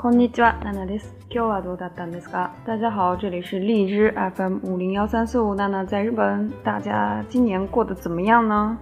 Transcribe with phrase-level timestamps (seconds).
[0.00, 1.14] こんにちは、娜娜です。
[1.30, 2.50] 今日はどうだったんですか？
[2.64, 6.50] 大家好，这里是荔枝 FM 五零幺三四五，娜娜在日本。
[6.64, 8.78] 大家今年过得怎么样呢？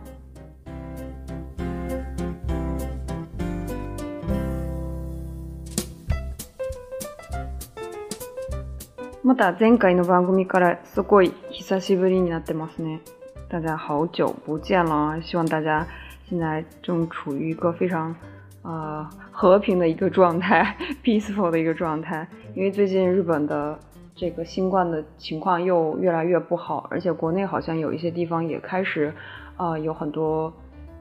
[9.23, 13.01] また前回の番組からすごい久しぶりになってますね。
[13.49, 15.87] 大家好久不见了，希望大家
[16.29, 18.15] 现在正处于一个非常。
[18.62, 22.28] 啊，和平的一个状态， peaceful 的一个状态。
[22.56, 23.78] 因为最近日本的
[24.16, 29.14] 这个新冠的情况又越来越不好，而且国内好像有一些地方也开始，
[29.58, 30.52] 呃，有很多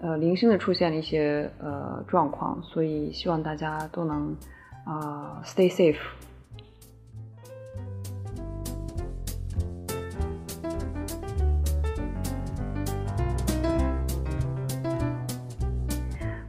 [0.01, 4.37] 呃零星的出现了一些呃状况，所以希望大家都能
[4.85, 5.99] 啊 stay safe。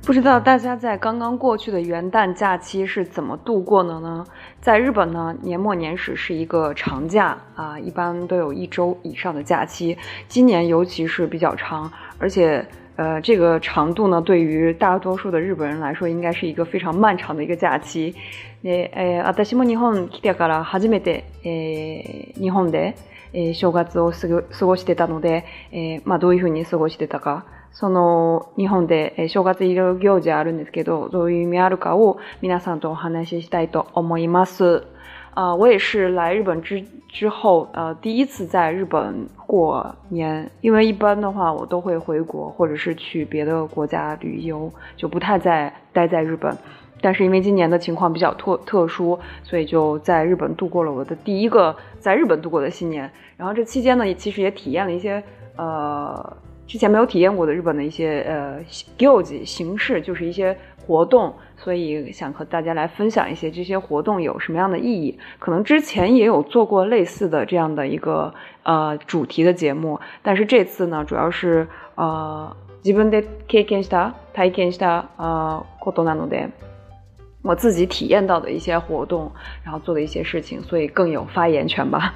[0.08, 4.24] 不知道大家在刚刚过去的元旦假期是怎么度过的呢？
[4.60, 9.96] 在日本呢，年末年始是一个长假啊，一般都有一周以上的假期。
[10.28, 12.62] 今年尤其是比较长，而且
[12.96, 18.14] 呃，这个长度呢，对于大多数的日本人来说，应该是一个非常漫长的一个假期。
[18.62, 22.94] で、え、私も日本来てから初めて、え、日本で、
[23.32, 27.44] え、正月を過ごしてたので、え、まあどういうふうに過ごしてたか。
[27.72, 34.86] その日本で正月医療行事あるんですけど、どういう意味あるかを皆さんとお話ししたいと思います。
[35.34, 40.48] 啊，我也是来日本之之后，呃，第一次在日本过年。
[40.60, 46.56] 因为一般的话，我都会回国或者是去别的国家旅游，就不太在待在日本。
[47.00, 53.10] 但是因为今年的情况比较特特殊，所以就在日本度过了我的第一个在日本度过的新年。
[53.36, 55.20] 然后这期间呢，其实也体验了一些
[55.56, 56.36] 呃。
[56.68, 58.58] 之前没有体验过的日本的一些呃
[58.98, 65.18] guild 形式，就是一些活动，所以想和大家来分享一些这些活动有什么样的意义。
[65.38, 68.32] 可能之前也有做过类似的这样的一个
[68.62, 76.48] 呃主题的节目，但是这次呢，主要是呃自分で経験した体験した呃ことなので，
[77.42, 79.30] 我自己体验到的一些活动，
[79.62, 82.14] 然后做的一些事情，所以更有发言权吧。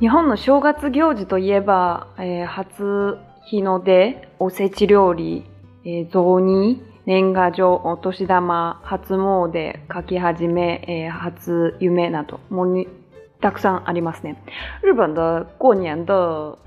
[0.00, 3.18] 日本の正月行事といえば、えー、初
[3.50, 5.44] 日の出、おせち料理、
[5.84, 12.86] えー、雑煮、年賀状、お年玉、初詣、書き始め、えー、初夢など、もう
[13.40, 14.36] たくさんありますね。
[14.84, 16.14] 日本的过年的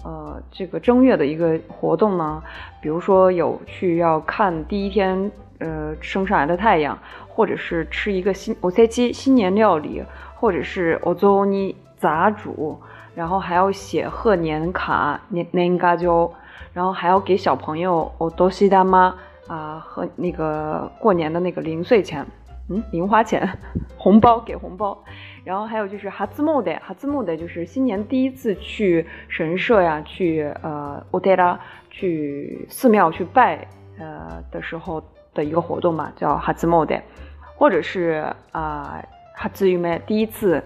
[0.03, 2.43] 呃这个正月的一个活动呢，
[2.81, 6.97] 比如说有去要看第一天呃升上来的太阳，
[7.29, 10.03] 或者是吃一个新おせち新年料理，
[10.35, 12.77] 或者是お雑煮杂煮。
[13.13, 16.31] 然后还要写贺年卡，年年嘎就，
[16.73, 19.15] 然后还要给小朋友哦多西大妈
[19.47, 22.25] 啊和那个过年的那个零碎钱，
[22.69, 23.47] 嗯，零花钱，
[23.97, 24.97] 红包给红包，
[25.43, 33.67] 然后还有就是哈兹木的哈兹木的就是新年第一次去神社呀，去呃乌德拉去寺庙去拜
[33.99, 37.01] 呃的时候的一个活动嘛，叫哈兹木的，
[37.57, 39.03] 或者是啊
[39.35, 40.63] 哈兹玉梅第一次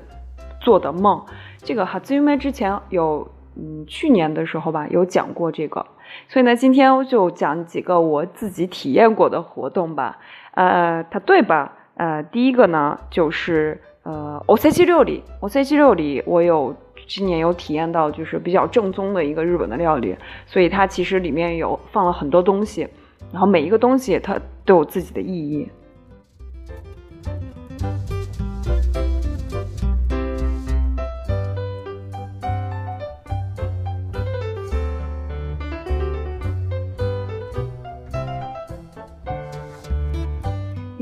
[0.65, 1.23] 做的梦。
[1.59, 5.85] 这个哈，因为之前有，嗯，去年的时候吧，有讲过这个，
[6.29, 10.19] 所以呢，今天就讲几个我自己体验过的活动吧。
[10.55, 11.73] 呃，它对吧？
[11.97, 16.75] 呃，第一个呢，就是呃，おせち料理，おせち料理，我有
[17.07, 20.17] 今年有体验到，就是比较正宗的一个日本的料理，
[20.47, 22.89] 所以它其实里面有放了很多东西，
[23.31, 25.69] 然后每一个东西它都有自己的意义。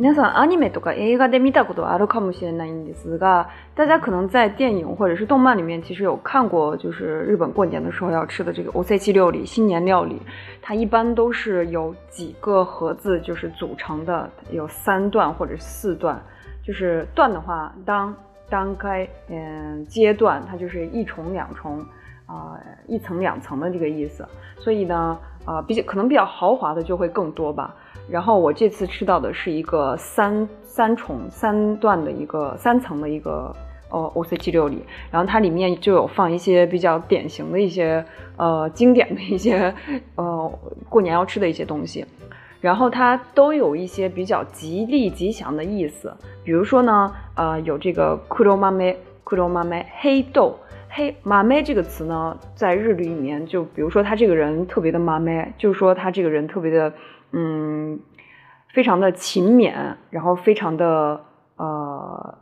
[0.03, 10.23] 皆さんアニメとか映画で見たことはあるかもしれないんですが，大家可能在电影或者是动漫里面其实有看过，就是日本过年的时候要吃的这个おせち料理新年料理，
[10.63, 16.23] 它一般都是有几个盒子就是组成的，有三段或者四段，
[16.63, 18.15] 就是段的话当
[18.49, 21.85] 当开嗯阶段，它就是一重两重
[22.26, 24.28] 啊一层两层的这个意思，
[24.58, 27.76] 所以呢啊比较可能比较豪华的就会更多吧。
[28.10, 33.56] 然后我这次吃到的是一个三三重三段的一个三层的一个
[33.90, 38.04] 呃 O C G 六里，然后它里面就有放一些比较典型的一些
[38.36, 39.74] 呃经典的一些
[40.16, 40.60] 呃
[40.90, 42.06] 过年要吃的一些东西，
[42.60, 50.60] 然后它都有一些比较吉利吉祥的意思，比如说呢呃有这个 kuro mame kuro mame 黑豆
[50.96, 56.94] 黑麻妹这个词呢，在日语里面，就比如说他这个人特别的麻妹，就是说他这个人特别的，
[57.32, 58.00] 嗯，
[58.74, 59.74] 非常的勤勉，
[60.12, 61.20] 然后非常的
[61.58, 62.38] 呃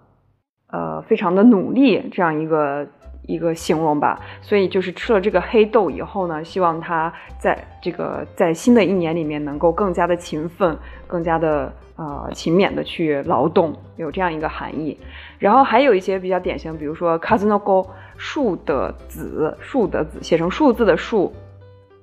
[0.67, 2.85] 呃，非常的努力，这样一个
[3.25, 4.19] 一个形容吧。
[4.41, 10.77] 所以就是吃了这个黑豆以后呢，希望他在这个在新的一年里面能够更加的勤奋，
[11.07, 11.71] 更加的。
[11.97, 14.97] 呃，勤勉的去劳动，有这样一个含义。
[15.37, 17.85] 然后还有一些比较典型，比如说 kazunogo
[18.23, 21.33] 树的子，树的子写成数字的数，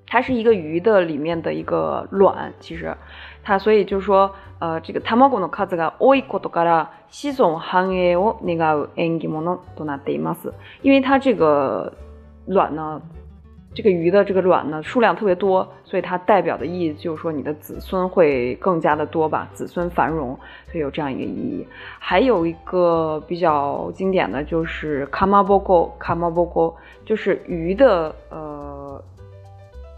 [0.08, 2.52] 它是一个鱼的里面的一个卵。
[2.58, 2.92] 其实
[3.44, 10.52] 它，所以就是说，呃，这个 tamago no kazu ga oi koto kara shizon hanei o negau engimono to natte imasu。
[10.82, 11.92] 因为它这个
[12.46, 13.00] 卵呢。
[13.74, 20.36] 这个鱼的这个卵呢数量特别多，所以它代表的意义就是说你的子孙会更加的多吧，子孙繁荣，
[20.66, 21.66] 所以有这样一个意义。
[21.98, 26.74] 还有一个比较经典的就是 kamaboko，kamaboko
[27.04, 29.00] 就是鱼的呃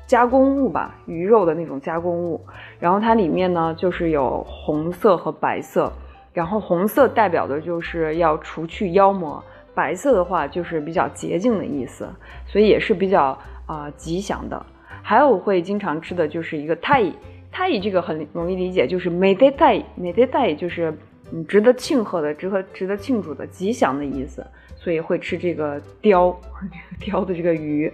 [0.06, 2.44] 加工物吧，鱼肉的那种加工物。
[2.78, 5.90] 然后它里面呢就是有红色和白色，
[6.34, 9.42] 然后红色代表的就是要除去妖魔，
[9.79, 12.07] 白色的话就是比较洁净的意思，
[12.47, 13.37] 所以也是比较。
[13.67, 14.63] 啊，吉祥的，
[15.01, 17.03] 还有会经常吃的就是一个太
[17.51, 20.93] 太这个很容易理解，就是美得太美得太，就是
[21.31, 24.45] 嗯值得庆贺的，值得值得庆祝的，吉祥的意思，
[24.75, 26.35] 所以会吃这个鲷，
[26.99, 27.91] 鲷的这个鱼。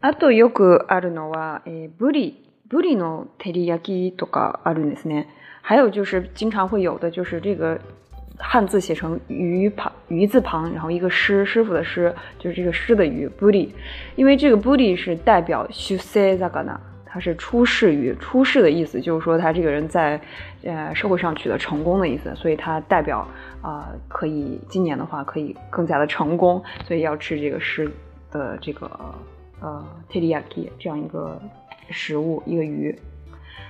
[0.00, 5.26] あとよくあるのは、えブリ ブリの照り焼きとかあるんですね。
[5.62, 7.80] 还有就是经常会有的就是这个。
[8.36, 13.74] 汉字写成鱼旁鱼字旁，然后一个师师傅的师，就是这个师的鱼 b o o t y
[14.16, 16.76] 因为这个 b o o t y 是代表 shusezagana，
[17.06, 20.20] 它是出世鱼，出世的意思就是说他这个人在
[20.64, 23.24] 呃社会上取得成功的意思，所以它代表
[23.62, 27.88] 啊可以今年的话可以更加的成功，所以要吃这个师
[28.32, 28.90] 的这个
[29.60, 31.40] 呃 teriyaki 这样一个
[31.91, 32.97] 食物一个鱼，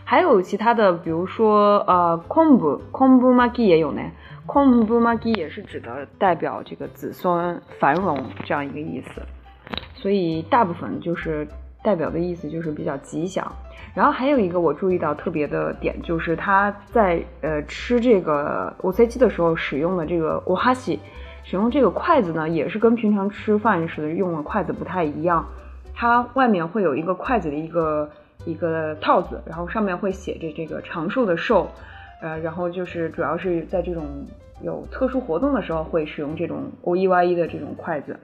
[0.04, 4.02] 还有其他的，比如说呃 kombu kombu maki 也有呢。
[4.46, 9.22] 空不玛吉也是指的代表这个子孙繁荣这样一个意思，
[9.94, 11.48] 所以大部分就是
[11.84, 13.46] 代表的意思就是比较吉祥。
[13.94, 21.00] 然后还有一个我注意到特别的点，就是他在呃吃这个五塞鸡的时候使用的这个我哈西，
[21.44, 25.48] 使用这个筷子呢，也是跟平常吃饭时用的筷子不太一样，
[26.00, 28.10] 它外面会有一个筷子的一个
[28.46, 31.70] 一个套子，然后上面会写着这个长寿的寿。
[32.22, 34.06] 呃，然后就是主要是在这种
[34.62, 38.18] 有特殊活动的时候会使用这种 O E Y E 的这种筷子。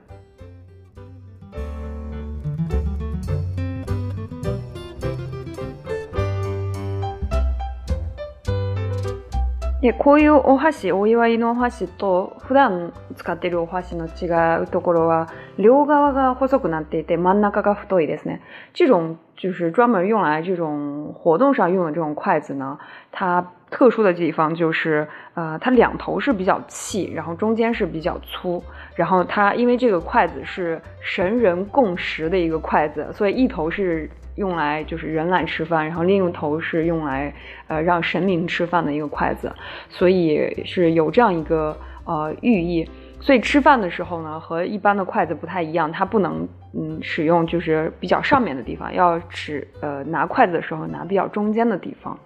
[9.86, 14.26] で、こういうお箸、お祝いのお箸と普段使っているお箸の違
[14.60, 15.28] うところは、
[15.58, 18.40] 両側が細くなっていて真ん中が太いですね。
[18.74, 22.80] 这种就是专门用来这种活动上用的这种筷子呢，
[23.12, 28.62] 它特殊的地方就是，呃，它两头是比较细，然后中间是比较粗，
[28.94, 37.34] 然后它因为这个筷子是神人共食的一个筷子，所以一头是用来就是人来吃饭，然后另一头是用来
[37.66, 39.52] 呃让神明吃饭的一个筷子，
[39.88, 42.88] 所以是有这样一个呃寓意。
[43.18, 52.16] 所以吃饭的时候呢，和一般的筷子不太一样，它不能嗯使用就是比较上面的地方，要吃呃拿筷子的时候拿比较中间的地方。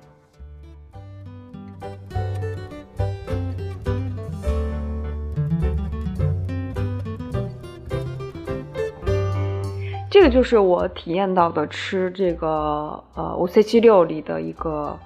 [10.11, 14.99] 这个就是我体验到的吃这个呃五 C 七六里的一个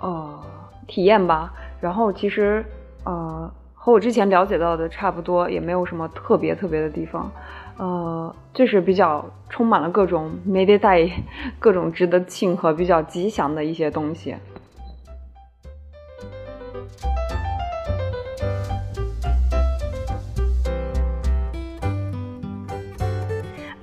[0.00, 0.42] 呃
[0.86, 1.52] 体验吧。
[1.78, 2.64] 然后其实
[3.04, 7.30] 呃和我之前了解到的差不多，也没有什么特别特别的地方。
[7.76, 11.06] 呃，就是比较充满了各种没得带
[11.58, 14.34] 各种值得庆贺、比较吉祥的一些东西。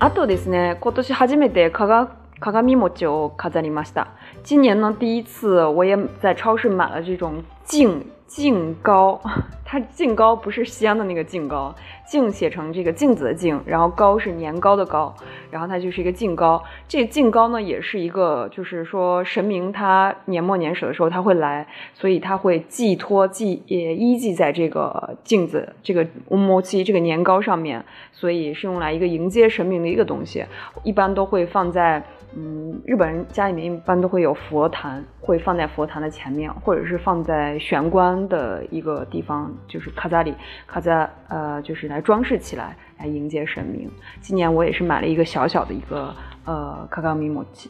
[0.03, 4.09] あとですね、今年初めて鏡餅を飾りました。
[4.43, 9.21] 今年呢，第一次我也在超市买了这种镜镜糕。
[9.65, 11.73] 它镜糕不是西安的那个镜糕，
[12.05, 15.15] 镜写成这个镜子的镜，然后糕是年糕的糕，
[15.49, 16.63] 然后它就是一个镜糕。
[16.87, 30.45] 这镜糕呢，也是一个，就是说神明他年末年始的时候他会来，所以他会寄托寄也依寄在这个镜子这个乌摩七这个年糕上面，所以是用来一个迎接神明的一个东西，
[30.83, 32.03] 一般都会放在。
[32.35, 40.33] 嗯，日本人家里面一般都会有佛坛，会放在佛坛的前面，或者是放在玄关的一个地方，就是卡扎里
[40.65, 43.89] 卡扎，呃，就是来装饰起来，来迎接神明。
[44.19, 46.13] 今年我也是买了一个小小的一个
[46.45, 47.69] 呃卡卡米莫吉。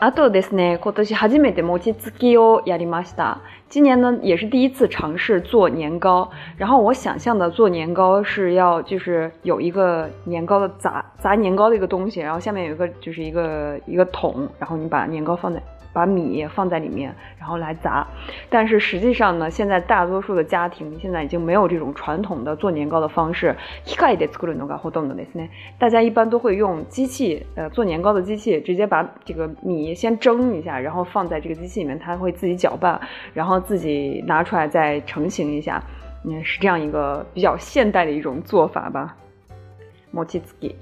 [0.00, 3.40] あとですね、今年初めて餅つきをやりました。
[3.70, 6.30] 今年呢，也是第一次尝试做年糕。
[6.58, 15.62] 然后我想象的做年糕是要就是有一个年糕的砸砸年糕的一个东西，然后下面有一个就是一个一个桶，然后你把年糕放在。
[15.92, 18.06] 把米放在里面，然后来砸。
[18.50, 23.56] 但是实际上呢，现在大多数的家庭现在已经没有这种传统的做年糕的方式。
[25.78, 33.00] 大家一般都会用机器，呃，做年糕的机器，直接把这个米先蒸一下，然后放在这个机器里面，它会自己搅拌，
[33.32, 35.82] 然后自己拿出来再成型一下。
[36.24, 39.16] 嗯，是这样一个比较现代的一种做法吧。
[40.12, 40.74] モチツキ。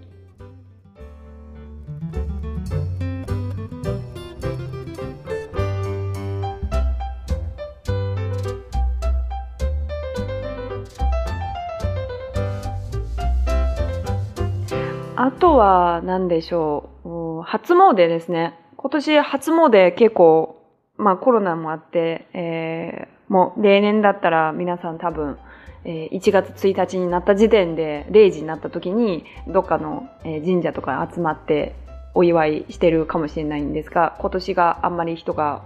[15.40, 17.42] とは何でしょう？
[17.44, 18.60] 初詣ですね。
[18.76, 20.62] 今年初詣結構、
[20.98, 25.38] まあコロナもあって、えー、もう例年だったら皆さん多分、
[25.86, 31.74] えー、1月1日になった時点で0時になった時にどっかの、神社とか集まって
[32.14, 35.64] お祝いしてるかもしれないんですが、今年があんまり人が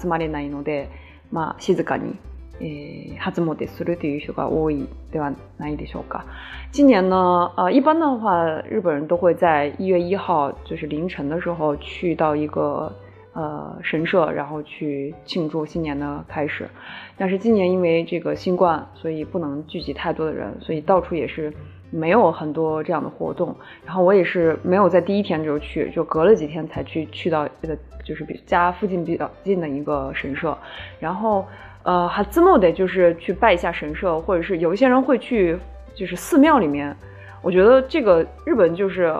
[0.00, 0.90] 集まれないので、
[1.30, 2.18] まあ静かに
[2.61, 6.25] 诶，初詣するという人が多いではないでしょうか。
[6.71, 12.91] 今年呢，呃，一般的话，日本人都会在一月一号，就是凌晨的时候去到一个
[13.33, 16.67] 呃神社，然后去庆祝新年的开始。
[17.15, 21.53] 但是今年因为这个新冠，所以不能聚集太多的人，所以到处也是
[21.91, 23.55] 没有很多这样的活动。
[23.85, 30.57] 然后我也是没有在第一天就去，就隔了几天才去去到这个就是比家附近比较近的一个神社，
[30.99, 31.45] 然后。
[31.83, 35.57] 呃，哈兹莫得就是去拜一下神社，或者是有一些人会去，
[35.95, 36.95] 就是寺庙里面。
[37.41, 39.15] 我觉得这个日本就是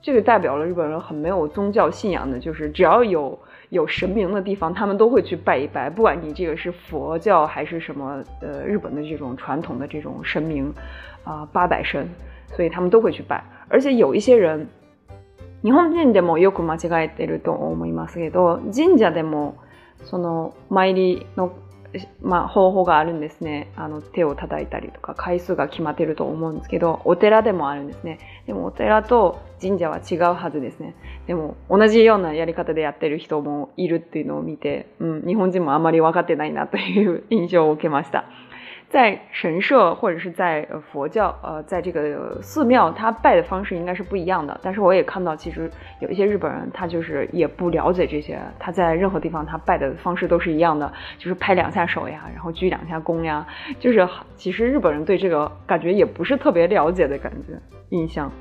[0.00, 3.36] 这个代表了日本人很没有宗教信仰的，就是只要有
[3.70, 5.90] 有神明的地方，他们都会去拜一拜。
[5.90, 10.72] 不管你这个是佛教还是什么，呃，日本的这种传统的这种神明
[11.24, 12.08] 啊，八百神，
[12.54, 13.42] 所以他们都会去拜。
[13.68, 14.68] 而且有一些人，
[15.62, 19.54] 日本人でもよく間違えてると思いますけど、神社でも
[20.04, 21.52] その参りの
[22.21, 23.71] まあ、方法があるんですね。
[23.75, 28.19] あの、手を叩いたりとか、回数が決まってると思うんですけど、お寺でもあるんですね。
[28.45, 30.95] でも、お寺と神社は違うはずですね。
[31.27, 38.25] でも、同じようなやり方でやってる人もいるっていうのを見て、うん、日本人もあまり分かってないなという印象を受けました。
[38.89, 44.57] 在神社或者是在佛教，呃，在这个寺庙，他拜的方式应该是不一样的。
[44.63, 53.45] 但是我也看到，其实有一些日本人，他就是也不了解这些，他在任何地方他拜的方式都是一样的，就是拍两下手呀，然后鞠两下躬呀，
[53.77, 58.31] 就是其实日本人对这个感觉也不是特别了解的感觉印象。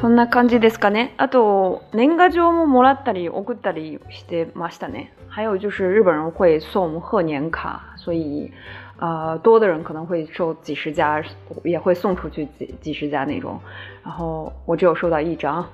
[0.00, 1.14] そんな感じですかね。
[1.16, 5.12] あと、年賀状ももらったり送ったりしてましたね。
[5.28, 8.50] 还有就是日本人会送贺年卡，所以，
[8.98, 11.22] 呃，多的人可能会收几十家，
[11.62, 13.60] 也会送出去几几十家那种。
[14.02, 15.64] 然后我只有收到一张，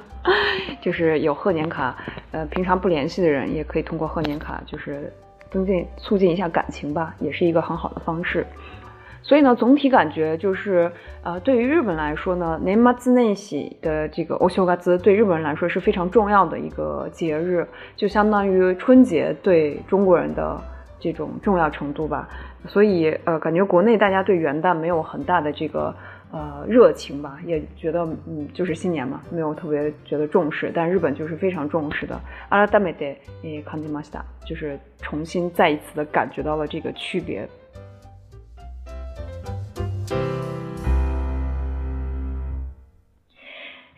[0.79, 1.97] 就是有贺年卡。
[2.31, 5.11] 呃，平常不联系的人也可以通过贺年卡，就是
[5.49, 8.45] 增进促进一下感情吧，也是一个很好的方式。
[9.21, 10.91] 所以呢，总体感觉就是，
[11.23, 20.61] 呃，对于日本来说呢，年末年始的这个お正月对日本人来说是非常重要的一个节日，就相当于春节对中国人的
[20.99, 22.29] 这种重要程度吧。
[22.67, 25.91] 所以，呃，感觉国内大家对元旦没有很大的这个
[26.31, 30.71] 呃热情吧，也觉得嗯，就是新年嘛，没有特别觉得重视。
[30.71, 32.15] 但日本就是非常重视的。
[32.49, 37.49] 阿拉达美でえ感じました，就是重新再一次的感觉到了这个区别。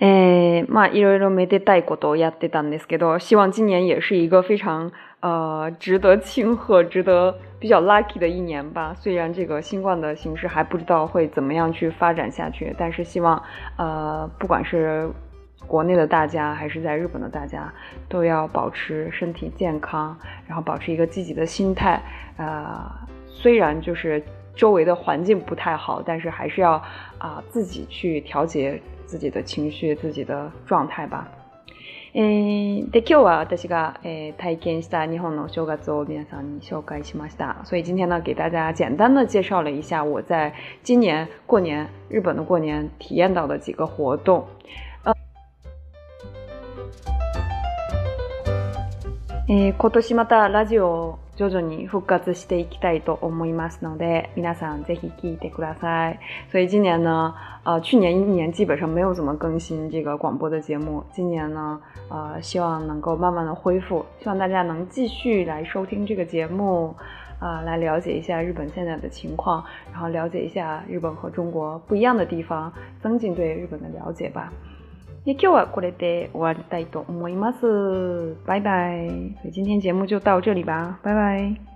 [0.01, 8.93] えー、まあいろいろめでたいことをやってたんですけど，希望今年也是一个非常呃值得庆贺、值得比较 lucky 的一年吧。
[8.93, 13.41] 虽然这个新冠的形势还不知道会怎么样去发展下去，但是希望
[13.77, 15.09] 呃不管是
[15.65, 17.73] 国内的大家还是在日本的大家，
[18.07, 20.15] 都要保持身体健康，
[20.47, 21.99] 然后保持一个积极的心态。
[22.37, 22.87] 呃，
[23.25, 24.21] 虽然就是
[24.53, 26.73] 周围的环境不太好，但是还是要
[27.17, 28.79] 啊自己去调节。
[29.11, 31.27] 自己的情绪、自己的状态吧。
[32.13, 37.57] えー、で、今日は私が、えー、体験した日本の正月を皆さんに紹介しました。
[37.63, 44.47] 所以今天呢，给大家简单的介绍了一下我在今年过年日本的过年体验到的几个活动。
[49.49, 56.19] えー、今年またラジオを 徐々に復活していきたいと思いますので、皆さんぜひ聞いてください。
[56.51, 66.95] 所以今年呢，呃，去年一年基本上没有怎么更新这个广播的节目，今年呢，呃，希望能够慢慢的恢复，希望大家能继续来收听这个节目，
[67.39, 74.51] 啊，来了解一下日本现在的情况，然后了解一下日本和中国不一样的地方，增进对日本的了解吧。
[75.24, 78.36] 今日はこれで終わりたいと思います。
[78.44, 81.71] バイバイ今天节目就到这里吧，拜拜。